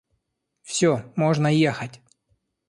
Всё, 0.63 1.13
можно 1.15 1.45
ехать! 1.45 2.01